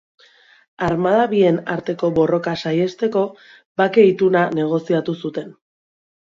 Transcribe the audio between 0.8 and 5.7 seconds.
Armada bien arteko borroka saihesteko, bake ituna negoziatu zuten.